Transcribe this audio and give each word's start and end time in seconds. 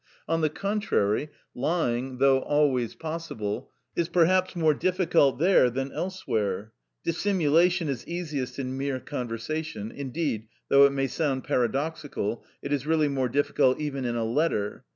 On 0.27 0.41
the 0.41 0.49
contrary, 0.49 1.29
lying 1.53 2.17
(though 2.17 2.39
always 2.39 2.95
possible) 2.95 3.69
is 3.95 4.09
perhaps 4.09 4.55
more 4.55 4.73
difficult 4.73 5.37
there 5.37 5.69
than 5.69 5.91
elsewhere. 5.91 6.73
Dissimulation 7.03 7.87
is 7.87 8.07
easiest 8.07 8.57
in 8.57 8.75
mere 8.79 8.99
conversation; 8.99 9.91
indeed, 9.91 10.47
though 10.69 10.87
it 10.87 10.91
may 10.91 11.05
sound 11.05 11.43
paradoxical, 11.43 12.43
it 12.63 12.73
is 12.73 12.87
really 12.87 13.09
more 13.09 13.29
difficult 13.29 13.79
even 13.79 14.03
in 14.05 14.15
a 14.15 14.25
letter. 14.25 14.85